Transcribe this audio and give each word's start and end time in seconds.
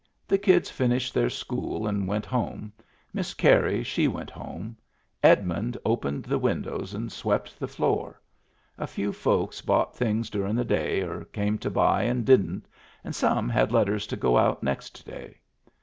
The 0.27 0.39
kids 0.39 0.67
finished 0.71 1.13
their 1.13 1.29
school 1.29 1.85
and 1.85 2.07
went 2.07 2.25
home. 2.25 2.73
Miss 3.13 3.35
Carey 3.35 3.83
she 3.83 4.07
went 4.07 4.31
home. 4.31 4.75
Edmund 5.21 5.77
opened 5.85 6.23
the 6.25 6.39
win 6.39 6.63
dows 6.63 6.95
and 6.95 7.11
swept 7.11 7.59
the 7.59 7.67
floor. 7.67 8.19
A 8.79 8.87
few 8.87 9.13
folks 9.13 9.61
bought 9.61 9.95
things 9.95 10.31
durin* 10.31 10.55
the 10.55 10.65
day, 10.65 11.01
or 11.01 11.25
came 11.25 11.59
to 11.59 11.69
buy 11.69 12.01
and 12.01 12.25
didn't, 12.25 12.65
and 13.03 13.13
some 13.13 13.47
had 13.47 13.71
letters 13.71 14.07
to 14.07 14.15
go 14.15 14.39
out 14.39 14.63
next 14.63 15.05
day. 15.05 15.37